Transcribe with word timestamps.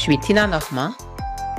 suis 0.00 0.18
Tina 0.18 0.46
Normand. 0.46 0.94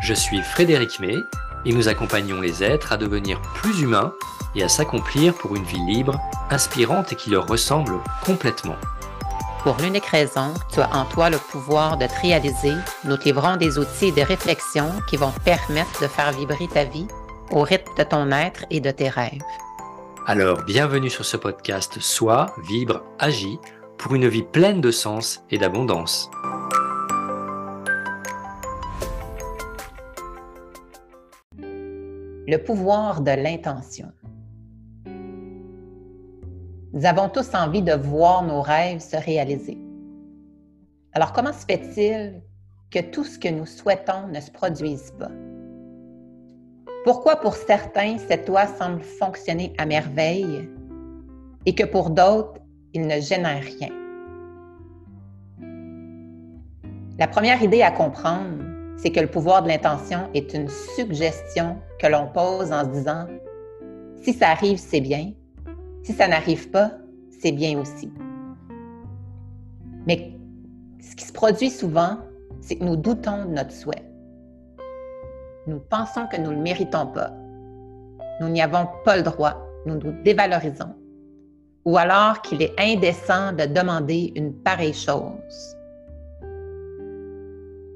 Je 0.02 0.16
suis 0.16 0.42
Frédéric 0.42 1.00
May 1.00 1.16
et 1.64 1.74
nous 1.74 1.88
accompagnons 1.88 2.42
les 2.42 2.64
êtres 2.64 2.92
à 2.92 2.98
devenir 2.98 3.40
plus 3.54 3.82
humains 3.82 4.14
et 4.56 4.64
à 4.64 4.67
s'accomplir 4.67 5.36
pour 5.36 5.56
une 5.56 5.64
vie 5.64 5.86
libre, 5.86 6.20
inspirante 6.50 7.14
et 7.14 7.16
qui 7.16 7.30
leur 7.30 7.46
ressemble 7.46 7.93
complètement. 8.25 8.77
Pour 9.61 9.77
l'unique 9.77 10.07
raison, 10.07 10.55
tu 10.73 10.79
as 10.79 10.91
en 10.91 11.05
toi 11.05 11.29
le 11.29 11.38
pouvoir 11.38 11.97
de 11.97 12.07
te 12.07 12.19
réaliser, 12.19 12.73
nous 13.04 13.15
te 13.15 13.25
livrons 13.25 13.57
des 13.57 13.77
outils 13.77 14.07
et 14.07 14.11
des 14.11 14.23
réflexions 14.23 14.92
qui 15.07 15.18
vont 15.18 15.29
te 15.29 15.39
permettre 15.42 16.01
de 16.01 16.07
faire 16.07 16.32
vibrer 16.32 16.68
ta 16.68 16.83
vie 16.83 17.07
au 17.51 17.61
rythme 17.61 17.92
de 17.96 18.04
ton 18.04 18.32
être 18.32 18.65
et 18.71 18.79
de 18.79 18.89
tes 18.89 19.10
rêves. 19.10 19.43
Alors, 20.25 20.64
bienvenue 20.64 21.11
sur 21.11 21.25
ce 21.25 21.37
podcast 21.37 22.00
Sois, 22.00 22.47
vibre, 22.68 23.04
agis 23.19 23.60
pour 24.00 24.15
une 24.15 24.28
vie 24.28 24.42
pleine 24.42 24.82
de 24.82 24.89
sens 24.89 25.43
et 25.51 25.60
d'abondance. 25.60 26.32
Le 32.52 32.58
pouvoir 32.58 33.22
de 33.22 33.32
l'intention. 33.32 34.12
Nous 36.91 37.05
avons 37.05 37.30
tous 37.30 37.55
envie 37.55 37.82
de 37.82 37.94
voir 37.94 38.44
nos 38.44 38.62
rêves 38.62 39.00
se 39.00 39.16
réaliser. 39.16 39.77
Alors 41.14 41.32
comment 41.32 41.54
se 41.54 41.64
fait-il 41.64 42.41
que 42.90 43.00
tout 43.10 43.24
ce 43.24 43.40
que 43.40 43.48
nous 43.48 43.66
souhaitons 43.66 44.27
ne 44.27 44.41
se 44.41 44.52
produise 44.52 45.12
pas? 45.18 45.32
Pourquoi 47.05 47.38
pour 47.38 47.55
certains 47.55 48.18
cette 48.18 48.50
loi 48.50 48.68
semble 48.68 49.02
fonctionner 49.02 49.72
à 49.77 49.86
merveille 49.86 50.68
et 51.66 51.74
que 51.74 51.86
pour 51.86 52.10
d'autres, 52.10 52.60
il 52.94 53.08
ne 53.08 53.22
génère 53.22 53.63
rien? 53.63 53.94
La 57.18 57.29
première 57.29 57.63
idée 57.63 57.82
à 57.82 57.91
comprendre, 57.91 58.71
c'est 59.02 59.12
que 59.12 59.20
le 59.20 59.27
pouvoir 59.27 59.63
de 59.63 59.68
l'intention 59.68 60.30
est 60.35 60.54
une 60.54 60.70
suggestion 60.70 61.77
que 61.99 62.05
l'on 62.05 62.27
pose 62.27 62.71
en 62.71 62.84
se 62.84 62.90
disant, 62.90 63.26
si 64.21 64.31
ça 64.31 64.49
arrive, 64.49 64.77
c'est 64.77 65.02
bien, 65.02 65.31
si 66.03 66.13
ça 66.13 66.27
n'arrive 66.27 66.69
pas, 66.69 66.91
c'est 67.41 67.52
bien 67.52 67.79
aussi. 67.79 68.11
Mais 70.05 70.33
ce 70.99 71.16
qui 71.16 71.25
se 71.25 71.33
produit 71.33 71.72
souvent, 71.72 72.17
c'est 72.61 72.75
que 72.75 72.83
nous 72.83 72.95
doutons 72.95 73.45
de 73.45 73.49
notre 73.49 73.72
souhait. 73.72 74.05
Nous 75.66 75.79
pensons 75.79 76.27
que 76.27 76.38
nous 76.38 76.52
ne 76.52 76.55
le 76.55 76.61
méritons 76.61 77.07
pas. 77.07 77.31
Nous 78.39 78.49
n'y 78.49 78.61
avons 78.61 78.88
pas 79.03 79.17
le 79.17 79.23
droit. 79.23 79.66
Nous 79.88 79.95
nous 79.95 80.11
dévalorisons. 80.23 80.94
Ou 81.85 81.97
alors 81.97 82.44
qu'il 82.44 82.61
est 82.61 82.79
indécent 82.79 83.53
de 83.53 83.66
demander 83.66 84.31
une 84.35 84.53
pareille 84.53 84.94
chose. 84.94 85.75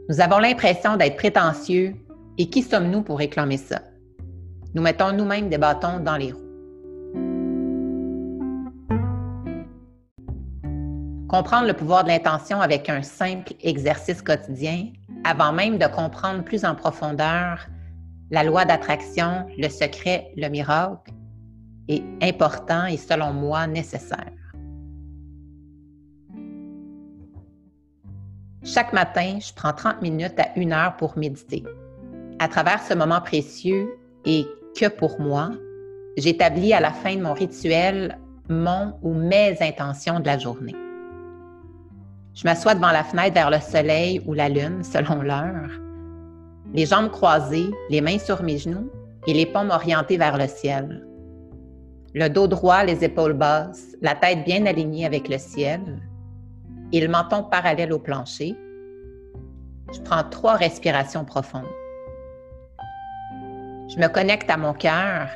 Nous 0.08 0.22
avons 0.22 0.38
l'impression 0.38 0.98
d'être 0.98 1.16
prétentieux 1.16 1.96
et 2.38 2.48
qui 2.48 2.62
sommes-nous 2.62 3.02
pour 3.02 3.18
réclamer 3.18 3.58
ça? 3.58 3.82
Nous 4.76 4.84
mettons 4.84 5.12
nous-mêmes 5.12 5.50
des 5.50 5.58
bâtons 5.58 6.00
dans 6.00 6.16
les 6.16 6.32
roues. 6.32 6.42
Comprendre 11.28 11.66
le 11.66 11.74
pouvoir 11.74 12.04
de 12.04 12.10
l'intention 12.10 12.62
avec 12.62 12.88
un 12.88 13.02
simple 13.02 13.54
exercice 13.64 14.22
quotidien, 14.22 14.90
avant 15.24 15.52
même 15.52 15.80
de 15.80 15.88
comprendre 15.88 16.44
plus 16.44 16.66
en 16.66 16.76
profondeur 16.76 17.66
la 18.30 18.44
loi 18.44 18.64
d'attraction, 18.64 19.48
le 19.58 19.70
secret, 19.70 20.32
le 20.38 20.50
miracle, 20.50 21.12
est 21.88 22.04
important 22.22 22.86
et 22.86 22.98
selon 22.98 23.34
moi 23.34 23.66
nécessaire. 23.66 24.32
Chaque 28.66 28.94
matin, 28.94 29.38
je 29.40 29.54
prends 29.54 29.74
30 29.74 30.02
minutes 30.02 30.40
à 30.40 30.48
une 30.56 30.74
heure 30.74 30.98
pour 30.98 31.20
méditer. 31.20 31.64
À 32.40 32.48
travers 32.48 32.82
ce 32.82 32.96
moment 32.96 33.22
précieux 33.22 33.96
et 34.26 34.48
que 34.76 34.88
pour 34.88 35.22
moi, 35.22 35.52
j'établis 36.18 36.74
à 36.74 36.80
la 36.80 36.90
fin 36.90 37.16
de 37.16 37.22
mon 37.22 37.34
rituel 37.34 38.18
mon 38.50 38.94
ou 39.04 39.14
mes 39.14 39.56
intentions 39.62 40.20
de 40.20 40.26
la 40.26 40.40
journée. 40.40 40.76
Je 42.34 42.44
m'assois 42.44 42.74
devant 42.74 42.92
la 42.92 43.04
fenêtre 43.04 43.36
vers 43.36 43.52
le 43.52 43.60
soleil 43.60 44.20
ou 44.26 44.34
la 44.34 44.50
lune, 44.50 44.84
selon 44.84 45.22
l'heure, 45.22 45.70
les 46.74 46.88
jambes 46.88 47.12
croisées, 47.12 47.70
les 47.92 48.02
mains 48.02 48.18
sur 48.18 48.42
mes 48.42 48.58
genoux 48.58 48.90
et 49.28 49.34
les 49.34 49.46
paumes 49.46 49.70
orientées 49.70 50.18
vers 50.18 50.40
le 50.40 50.48
ciel. 50.48 51.06
Le 52.16 52.30
dos 52.30 52.48
droit, 52.48 52.84
les 52.84 53.04
épaules 53.04 53.34
basses, 53.34 53.96
la 54.02 54.16
tête 54.16 54.44
bien 54.44 54.66
alignée 54.66 55.06
avec 55.06 55.30
le 55.30 55.38
ciel 55.38 55.82
et 56.92 57.02
le 57.02 57.08
menton 57.08 57.44
parallèle 57.44 57.94
au 57.94 58.00
plancher. 58.00 58.56
Je 59.94 60.02
prends 60.02 60.24
trois 60.24 60.56
respirations 60.56 61.26
profondes. 61.26 61.68
Je 63.90 64.00
me 64.00 64.08
connecte 64.08 64.50
à 64.50 64.58
mon 64.58 64.74
cœur 64.74 65.30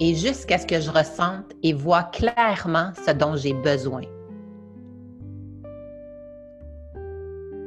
et 0.00 0.14
jusqu'à 0.14 0.58
ce 0.58 0.66
que 0.66 0.80
je 0.80 0.90
ressente 0.90 1.52
et 1.62 1.72
vois 1.72 2.04
clairement 2.04 2.92
ce 3.06 3.12
dont 3.12 3.36
j'ai 3.36 3.54
besoin. 3.54 4.02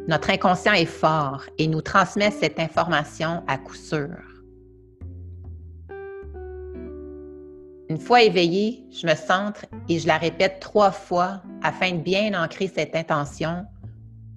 Notre 0.08 0.30
inconscient 0.30 0.74
est 0.74 0.86
fort 0.86 1.44
et 1.58 1.68
nous 1.68 1.82
transmet 1.82 2.32
cette 2.32 2.60
information 2.60 3.44
à 3.48 3.58
coup 3.58 3.76
sûr. 3.76 4.37
Une 7.98 8.04
fois 8.04 8.22
éveillée, 8.22 8.86
je 8.92 9.08
me 9.08 9.16
centre 9.16 9.66
et 9.90 9.98
je 9.98 10.06
la 10.06 10.20
répète 10.20 10.60
trois 10.60 10.92
fois 10.92 11.42
afin 11.64 11.94
de 11.94 11.98
bien 11.98 12.40
ancrer 12.40 12.68
cette 12.68 12.96
intention 12.96 13.66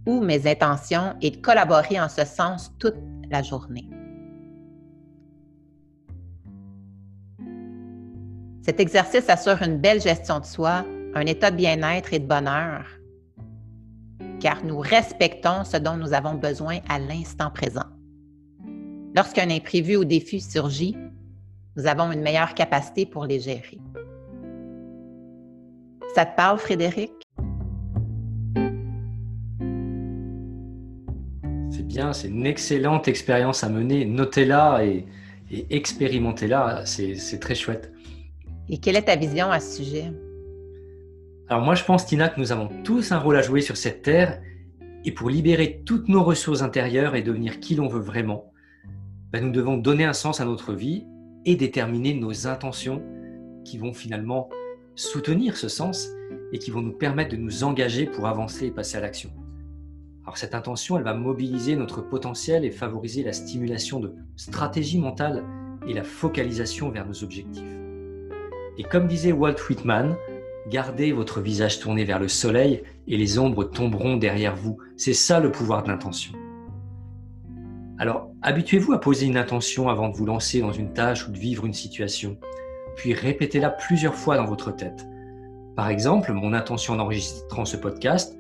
ou 0.07 0.23
mes 0.23 0.51
intentions 0.51 1.15
et 1.21 1.31
de 1.31 1.37
collaborer 1.37 2.01
en 2.01 2.09
ce 2.09 2.25
sens 2.25 2.73
toute 2.79 2.97
la 3.31 3.43
journée. 3.43 3.87
Cet 8.63 8.81
exercice 8.81 9.29
assure 9.29 9.61
une 9.61 9.77
belle 9.77 10.01
gestion 10.01 10.41
de 10.41 10.47
soi, 10.47 10.87
un 11.15 11.27
état 11.27 11.51
de 11.51 11.57
bien-être 11.57 12.15
et 12.15 12.19
de 12.19 12.27
bonheur 12.27 12.87
car 14.41 14.65
nous 14.65 14.79
respectons 14.79 15.65
ce 15.65 15.77
dont 15.77 15.99
nous 15.99 16.15
avons 16.15 16.33
besoin 16.33 16.79
à 16.89 16.99
l'instant 16.99 17.51
présent. 17.51 17.85
Lorsqu'un 19.15 19.51
imprévu 19.51 19.97
ou 19.97 20.07
défi 20.07 20.41
surgit, 20.41 20.97
nous 21.81 21.87
avons 21.87 22.13
une 22.13 22.21
meilleure 22.21 22.55
capacité 22.55 23.07
pour 23.07 23.25
les 23.25 23.41
gérer. 23.41 23.79
Ça 26.15 26.27
te 26.27 26.37
parle, 26.37 26.59
Frédéric? 26.59 27.13
C'est 31.71 31.87
bien, 31.87 32.13
c'est 32.13 32.29
une 32.29 32.47
excellente 32.47 33.09
expérience 33.09 33.65
à 33.65 33.71
mener. 33.71 34.05
Notez-la 34.05 34.85
et, 34.85 35.07
expérimentez-la, 35.71 36.85
c'est 36.85 37.41
très 37.41 37.55
chouette. 37.55 37.93
Et 38.69 38.79
quelle 38.79 38.97
est 38.97 39.05
ta 39.05 39.17
vision 39.17 39.51
à 39.51 39.59
ce 39.59 39.83
sujet? 39.83 40.13
Alors 41.49 41.65
moi 41.65 41.75
je 41.75 41.83
pense 41.83 42.07
Tina 42.07 42.29
que 42.29 42.39
nous 42.39 42.53
avons 42.53 42.69
tous 42.85 43.11
un 43.11 43.19
rôle 43.19 43.37
à 43.37 43.43
jouer 43.43 43.61
sur 43.61 43.77
cette 43.77 44.03
terre 44.03 44.41
et 45.05 45.11
pour 45.11 45.31
libérer 45.31 45.83
toutes 45.85 46.09
nos 46.09 46.23
ressources 46.23 46.63
intérieures 46.63 47.17
et 47.17 47.23
devenir 47.23 47.59
qui 47.59 47.75
l'on 47.75 47.89
veut 47.89 48.01
vraiment, 48.01 48.53
ben, 49.33 49.45
nous 49.45 49.51
devons 49.51 49.77
donner 49.77 50.05
un 50.05 50.13
sens 50.13 50.41
à 50.41 50.45
notre 50.45 50.75
vie 50.75 51.07
et 51.47 51.57
déterminer 51.57 52.15
nos 52.15 52.47
intentions 52.47 53.03
qui 53.65 53.79
vont 53.79 53.93
finalement 53.93 54.49
soutenir 54.95 55.57
ce 55.57 55.69
sens 55.69 56.09
et 56.53 56.59
qui 56.59 56.71
vont 56.71 56.83
nous 56.83 56.93
permettre 56.93 57.31
de 57.31 57.37
nous 57.37 57.65
engager 57.65 58.07
pour 58.07 58.27
avancer 58.27 58.67
et 58.67 58.71
passer 58.71 58.99
à 58.99 59.01
l'action. 59.01 59.31
Alors 60.25 60.37
cette 60.37 60.55
intention, 60.55 60.99
elle 60.99 61.05
va 61.05 61.15
mobiliser 61.15 61.77
notre 61.77 62.03
potentiel 62.03 62.65
et 62.65 62.71
favoriser 62.71 63.23
la 63.23 63.33
stimulation 63.33 64.01
de 64.01 64.15
stratégies 64.37 64.99
mentales 64.99 65.45
et 65.89 65.95
la 65.95 66.05
focalisation 66.05 66.91
vers 66.91 67.07
nos 67.07 67.25
objectifs. 67.25 67.65
Et 68.79 68.83
comme 68.83 69.07
disait 69.07 69.33
Walt 69.33 69.57
Whitman, 69.69 70.17
Gardez 70.69 71.13
votre 71.13 71.41
visage 71.41 71.81
tourné 71.81 72.05
vers 72.05 72.21
le 72.21 72.29
soleil 72.29 72.83
et 73.09 73.17
les 73.17 73.39
ombres 73.39 73.65
tomberont 73.65 74.17
derrière 74.17 74.55
vous. 74.55 74.79
C'est 74.97 75.15
ça 75.15 75.41
le 75.41 75.51
pouvoir 75.51 75.83
de 75.83 75.89
l'intention. 75.89 76.33
Alors, 78.01 78.33
habituez-vous 78.41 78.95
à 78.95 78.99
poser 78.99 79.27
une 79.27 79.37
intention 79.37 79.91
avant 79.91 80.09
de 80.09 80.17
vous 80.17 80.25
lancer 80.25 80.63
dans 80.63 80.73
une 80.73 80.95
tâche 80.95 81.29
ou 81.29 81.33
de 81.33 81.39
vivre 81.39 81.67
une 81.67 81.75
situation, 81.75 82.39
puis 82.97 83.13
répétez-la 83.13 83.69
plusieurs 83.69 84.15
fois 84.15 84.39
dans 84.39 84.47
votre 84.47 84.75
tête. 84.75 85.07
Par 85.77 85.91
exemple, 85.91 86.33
mon 86.33 86.55
intention 86.55 86.95
en 86.95 86.99
enregistrant 87.01 87.67
ce 87.67 87.77
podcast, 87.77 88.39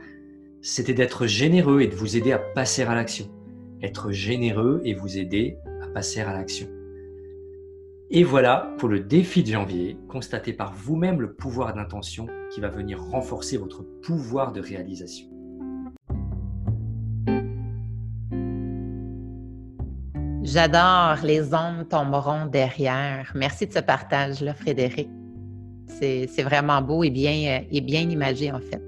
c'était 0.62 0.94
d'être 0.94 1.26
généreux 1.26 1.82
et 1.82 1.88
de 1.88 1.94
vous 1.94 2.16
aider 2.16 2.32
à 2.32 2.38
passer 2.38 2.84
à 2.84 2.94
l'action. 2.94 3.26
Être 3.82 4.10
généreux 4.12 4.80
et 4.86 4.94
vous 4.94 5.18
aider 5.18 5.58
à 5.82 5.88
passer 5.88 6.22
à 6.22 6.32
l'action. 6.32 6.66
Et 8.08 8.24
voilà 8.24 8.74
pour 8.78 8.88
le 8.88 9.00
défi 9.00 9.42
de 9.42 9.52
janvier, 9.52 9.98
constatez 10.08 10.54
par 10.54 10.72
vous-même 10.72 11.20
le 11.20 11.34
pouvoir 11.34 11.74
d'intention 11.74 12.28
qui 12.50 12.62
va 12.62 12.68
venir 12.68 12.98
renforcer 12.98 13.58
votre 13.58 13.84
pouvoir 14.00 14.52
de 14.52 14.62
réalisation. 14.62 15.28
J'adore 20.42 21.18
les 21.22 21.52
ondes 21.52 21.88
tomberont 21.88 22.46
derrière. 22.46 23.30
Merci 23.34 23.66
de 23.66 23.74
ce 23.74 23.78
partage-là, 23.78 24.54
Frédéric. 24.54 25.08
C'est 25.86 26.42
vraiment 26.42 26.80
beau 26.80 27.04
et 27.04 27.10
bien, 27.10 27.62
et 27.70 27.80
bien 27.82 28.08
imagé, 28.08 28.50
en 28.50 28.60
fait. 28.60 28.82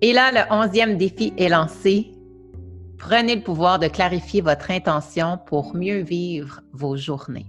Et 0.00 0.14
là, 0.14 0.30
le 0.32 0.52
onzième 0.54 0.96
défi 0.96 1.34
est 1.36 1.50
lancé. 1.50 2.12
Prenez 2.96 3.36
le 3.36 3.42
pouvoir 3.42 3.78
de 3.78 3.88
clarifier 3.88 4.40
votre 4.40 4.70
intention 4.70 5.38
pour 5.46 5.76
mieux 5.76 6.00
vivre 6.00 6.62
vos 6.72 6.96
journées. 6.96 7.46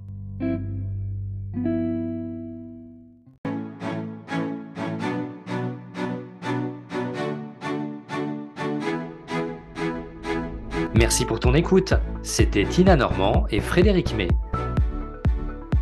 Merci 10.97 11.25
pour 11.25 11.39
ton 11.39 11.53
écoute. 11.53 11.93
C'était 12.23 12.65
Tina 12.65 12.95
Normand 12.95 13.45
et 13.51 13.59
Frédéric 13.59 14.15
May. 14.15 14.29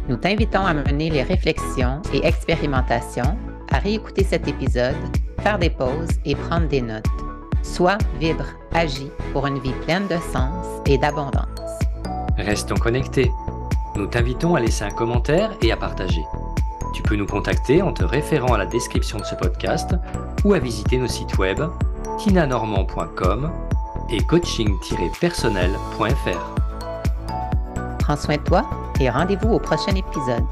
Nous 0.09 0.17
t'invitons 0.17 0.65
à 0.65 0.73
mener 0.73 1.09
les 1.09 1.23
réflexions 1.23 2.01
et 2.13 2.25
expérimentations, 2.25 3.37
à 3.71 3.79
réécouter 3.79 4.25
cet 4.25 4.45
épisode, 4.49 4.95
faire 5.39 5.57
des 5.57 5.69
pauses 5.69 6.09
et 6.25 6.35
prendre 6.35 6.67
des 6.67 6.81
notes. 6.81 7.05
Sois, 7.63 7.97
vibre, 8.19 8.45
agis 8.73 9.09
pour 9.31 9.47
une 9.47 9.59
vie 9.59 9.73
pleine 9.85 10.05
de 10.07 10.17
sens 10.33 10.65
et 10.85 10.97
d'abondance. 10.97 11.47
Restons 12.37 12.75
connectés. 12.75 13.31
Nous 13.95 14.07
t'invitons 14.07 14.55
à 14.55 14.59
laisser 14.59 14.83
un 14.83 14.91
commentaire 14.91 15.51
et 15.61 15.71
à 15.71 15.77
partager. 15.77 16.23
Tu 16.93 17.01
peux 17.03 17.15
nous 17.15 17.25
contacter 17.25 17.81
en 17.81 17.93
te 17.93 18.03
référant 18.03 18.53
à 18.53 18.57
la 18.57 18.65
description 18.65 19.17
de 19.17 19.23
ce 19.23 19.35
podcast 19.35 19.95
ou 20.43 20.53
à 20.53 20.59
visiter 20.59 20.97
nos 20.97 21.07
sites 21.07 21.37
web 21.37 21.61
tinanormand.com 22.17 23.51
et 24.09 24.23
coaching-personnel.fr. 24.23 26.55
Prends 27.99 28.17
soin 28.17 28.37
de 28.37 28.43
toi 28.43 28.63
et 28.99 29.09
rendez-vous 29.09 29.53
au 29.53 29.59
prochain 29.59 29.95
épisode. 29.95 30.43